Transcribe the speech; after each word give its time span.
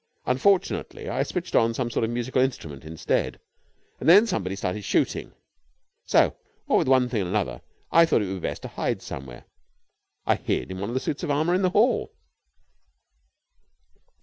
Unfortunately 0.25 1.07
I 1.07 1.21
switched 1.21 1.55
on 1.55 1.75
some 1.75 1.91
sort 1.91 2.03
of 2.05 2.09
musical 2.09 2.41
instrument 2.41 2.83
instead. 2.85 3.39
And 3.99 4.09
then 4.09 4.25
somebody 4.25 4.55
started 4.55 4.83
shooting. 4.83 5.31
So, 6.05 6.35
what 6.65 6.79
with 6.79 6.87
one 6.87 7.07
thing 7.07 7.21
and 7.21 7.29
another, 7.29 7.61
I 7.91 8.07
thought 8.07 8.23
it 8.23 8.25
would 8.25 8.41
be 8.41 8.47
best 8.47 8.63
to 8.63 8.67
hide 8.69 9.03
somewhere. 9.03 9.45
I 10.25 10.37
hid 10.37 10.71
in 10.71 10.79
one 10.79 10.89
of 10.89 10.95
the 10.95 10.99
suits 10.99 11.21
of 11.21 11.29
armour 11.29 11.53
in 11.53 11.61
the 11.61 11.69
hall." 11.69 12.11